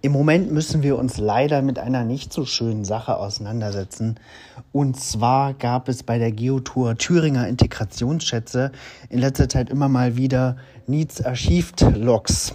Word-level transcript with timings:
Im 0.00 0.12
Moment 0.12 0.52
müssen 0.52 0.82
wir 0.82 0.98
uns 0.98 1.18
leider 1.18 1.62
mit 1.62 1.78
einer 1.78 2.04
nicht 2.04 2.32
so 2.32 2.44
schönen 2.44 2.84
Sache 2.84 3.16
auseinandersetzen. 3.16 4.20
Und 4.70 5.00
zwar 5.00 5.54
gab 5.54 5.88
es 5.88 6.02
bei 6.02 6.18
der 6.18 6.30
Geotour 6.30 6.96
Thüringer 6.96 7.48
Integrationsschätze 7.48 8.70
in 9.08 9.18
letzter 9.18 9.48
Zeit 9.48 9.70
immer 9.70 9.88
mal 9.88 10.16
wieder 10.16 10.56
Needs 10.86 11.24
Archived 11.24 11.80
Logs 11.96 12.54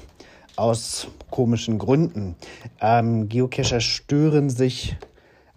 aus 0.56 1.08
komischen 1.32 1.80
Gründen. 1.80 2.36
Ähm, 2.80 3.28
Geocacher 3.30 3.82
stören 3.82 4.50
sich 4.50 4.96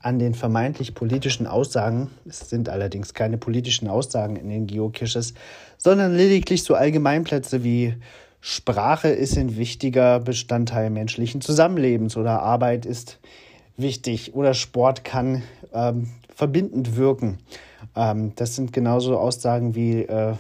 an 0.01 0.19
den 0.19 0.35
vermeintlich 0.35 0.95
politischen 0.95 1.46
Aussagen. 1.46 2.11
Es 2.27 2.51
sind 2.51 2.69
allerdings 2.69 3.14
keine 3.14 3.39
politischen 3.39 3.87
Aussagen 3.87 4.37
in 4.37 4.49
den 4.49 4.67
Geocaches, 4.67 5.35
sondern 5.79 6.17
lediglich 6.17 6.64
so 6.64 6.75
Allgemeinplätze 6.75 7.62
wie 7.62 7.96
Sprache 8.45 9.06
ist 9.06 9.38
ein 9.38 9.56
wichtiger 9.56 10.18
Bestandteil 10.18 10.90
menschlichen 10.90 11.40
Zusammenlebens 11.40 12.17
oder 12.17 12.43
Arbeit 12.43 12.86
ist 12.86 13.21
wichtig 13.76 14.34
oder 14.34 14.53
Sport 14.53 15.04
kann 15.04 15.44
ähm, 15.72 16.11
verbindend 16.34 16.96
wirken. 16.96 17.39
Ähm, 17.94 18.32
das 18.34 18.57
sind 18.57 18.72
genauso 18.72 19.17
Aussagen 19.17 19.76
wie 19.76 20.03
äh, 20.03 20.34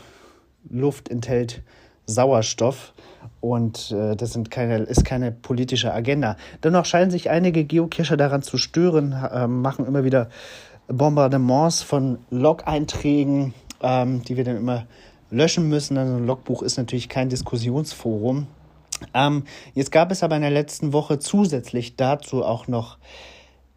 Luft 0.68 1.10
enthält 1.10 1.62
Sauerstoff 2.06 2.92
und 3.40 3.92
äh, 3.92 4.16
das 4.16 4.32
sind 4.32 4.50
keine, 4.50 4.78
ist 4.78 5.04
keine 5.04 5.30
politische 5.30 5.94
Agenda. 5.94 6.36
Dennoch 6.64 6.86
scheinen 6.86 7.12
sich 7.12 7.30
einige 7.30 7.62
Geocacher 7.62 8.16
daran 8.16 8.42
zu 8.42 8.58
stören, 8.58 9.12
äh, 9.12 9.46
machen 9.46 9.86
immer 9.86 10.02
wieder 10.02 10.28
Bombardements 10.88 11.82
von 11.82 12.18
Log-Einträgen, 12.30 13.54
ähm, 13.80 14.22
die 14.22 14.36
wir 14.36 14.42
dann 14.42 14.56
immer 14.56 14.86
löschen 15.32 15.68
müssen. 15.68 15.98
Also 15.98 16.14
ein 16.14 16.26
Logbuch 16.26 16.62
ist 16.62 16.76
natürlich 16.76 17.08
kein 17.08 17.28
Diskussionsforum. 17.28 18.46
Ähm, 19.14 19.44
jetzt 19.74 19.90
gab 19.90 20.12
es 20.12 20.22
aber 20.22 20.36
in 20.36 20.42
der 20.42 20.50
letzten 20.50 20.92
Woche 20.92 21.18
zusätzlich 21.18 21.96
dazu 21.96 22.44
auch 22.44 22.68
noch 22.68 22.98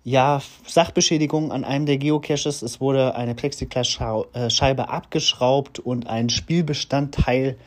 ja, 0.04 0.40
Sachbeschädigung 0.68 1.52
an 1.52 1.64
einem 1.64 1.88
der 1.88 1.98
Geocaches. 1.98 2.62
Es 2.62 2.80
wurde 2.80 3.16
eine 3.16 3.34
Plexiglasscheibe 3.34 4.90
abgeschraubt 4.90 5.80
und 5.80 6.08
ein 6.08 6.30
Spielbestandteil 6.30 7.58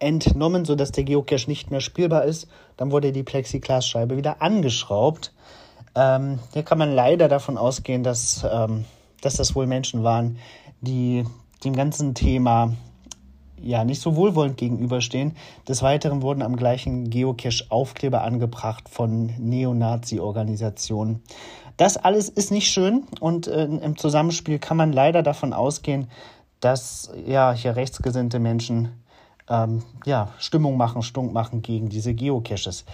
entnommen, 0.00 0.64
sodass 0.64 0.90
der 0.90 1.04
Geocache 1.04 1.48
nicht 1.48 1.70
mehr 1.70 1.80
spielbar 1.80 2.24
ist. 2.24 2.48
Dann 2.76 2.90
wurde 2.90 3.12
die 3.12 3.22
Plexiglasscheibe 3.22 4.16
wieder 4.16 4.42
angeschraubt. 4.42 5.32
Ähm, 5.94 6.40
hier 6.52 6.64
kann 6.64 6.78
man 6.78 6.92
leider 6.92 7.28
davon 7.28 7.56
ausgehen, 7.56 8.02
dass, 8.02 8.44
ähm, 8.50 8.86
dass 9.20 9.36
das 9.36 9.54
wohl 9.54 9.68
Menschen 9.68 10.02
waren, 10.02 10.38
die 10.80 11.24
dem 11.62 11.76
ganzen 11.76 12.14
Thema 12.14 12.74
ja 13.64 13.84
nicht 13.84 14.00
so 14.00 14.16
wohlwollend 14.16 14.56
gegenüberstehen. 14.56 15.36
Des 15.68 15.82
Weiteren 15.82 16.22
wurden 16.22 16.42
am 16.42 16.56
gleichen 16.56 17.10
Geocache 17.10 17.64
Aufkleber 17.70 18.22
angebracht 18.22 18.88
von 18.88 19.32
Neonazi-Organisationen. 19.38 21.22
Das 21.76 21.96
alles 21.96 22.28
ist 22.28 22.52
nicht 22.52 22.70
schön 22.70 23.04
und 23.20 23.48
äh, 23.48 23.64
im 23.64 23.96
Zusammenspiel 23.96 24.58
kann 24.58 24.76
man 24.76 24.92
leider 24.92 25.22
davon 25.22 25.52
ausgehen, 25.52 26.08
dass 26.60 27.12
ja 27.26 27.52
hier 27.52 27.76
rechtsgesinnte 27.76 28.38
Menschen 28.38 29.02
ähm, 29.48 29.82
ja, 30.06 30.28
Stimmung 30.38 30.76
machen, 30.76 31.02
Stunk 31.02 31.32
machen 31.32 31.62
gegen 31.62 31.88
diese 31.88 32.14
Geocaches. 32.14 32.84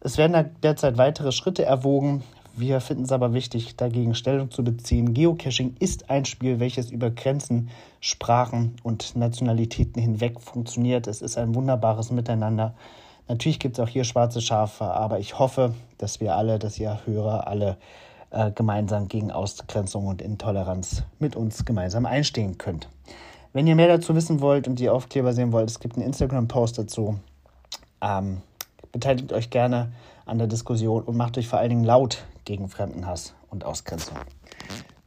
Es 0.00 0.16
werden 0.16 0.56
derzeit 0.62 0.96
weitere 0.96 1.30
Schritte 1.30 1.64
erwogen. 1.64 2.22
Wir 2.54 2.80
finden 2.80 3.04
es 3.04 3.12
aber 3.12 3.32
wichtig, 3.32 3.76
dagegen 3.76 4.14
Stellung 4.14 4.50
zu 4.50 4.64
beziehen. 4.64 5.14
Geocaching 5.14 5.76
ist 5.78 6.10
ein 6.10 6.24
Spiel, 6.24 6.60
welches 6.60 6.90
über 6.90 7.10
Grenzen, 7.10 7.70
Sprachen 8.00 8.74
und 8.82 9.16
Nationalitäten 9.16 10.02
hinweg 10.02 10.40
funktioniert. 10.40 11.06
Es 11.06 11.22
ist 11.22 11.38
ein 11.38 11.54
wunderbares 11.54 12.10
Miteinander. 12.10 12.74
Natürlich 13.28 13.60
gibt 13.60 13.78
es 13.78 13.84
auch 13.84 13.88
hier 13.88 14.04
schwarze 14.04 14.40
Schafe, 14.40 14.84
aber 14.84 15.20
ich 15.20 15.38
hoffe, 15.38 15.74
dass 15.98 16.20
wir 16.20 16.34
alle, 16.34 16.58
dass 16.58 16.78
ihr 16.78 17.00
Hörer 17.06 17.46
alle 17.46 17.76
äh, 18.30 18.50
gemeinsam 18.50 19.06
gegen 19.06 19.30
Ausgrenzung 19.30 20.06
und 20.06 20.20
Intoleranz 20.20 21.04
mit 21.18 21.36
uns 21.36 21.64
gemeinsam 21.64 22.06
einstehen 22.06 22.58
könnt. 22.58 22.88
Wenn 23.52 23.66
ihr 23.66 23.76
mehr 23.76 23.88
dazu 23.88 24.14
wissen 24.14 24.40
wollt 24.40 24.68
und 24.68 24.78
die 24.78 24.88
Aufkleber 24.88 25.32
sehen 25.32 25.52
wollt, 25.52 25.70
es 25.70 25.80
gibt 25.80 25.96
einen 25.96 26.06
Instagram-Post 26.06 26.78
dazu. 26.78 27.18
Ähm, 28.00 28.42
beteiligt 28.92 29.32
euch 29.32 29.50
gerne 29.50 29.92
an 30.26 30.38
der 30.38 30.46
Diskussion 30.46 31.02
und 31.02 31.16
macht 31.16 31.38
euch 31.38 31.48
vor 31.48 31.58
allen 31.58 31.70
Dingen 31.70 31.84
laut 31.84 32.24
gegen 32.50 32.68
Fremdenhass 32.68 33.34
und 33.48 33.64
Ausgrenzung. 33.64 34.16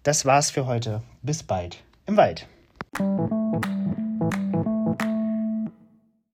Das 0.03 0.25
war's 0.25 0.49
für 0.49 0.65
heute. 0.65 1.03
Bis 1.23 1.43
bald 1.43 1.83
im 2.05 2.15
Wald. 2.15 2.47